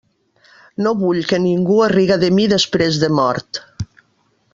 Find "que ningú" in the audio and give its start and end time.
1.31-1.77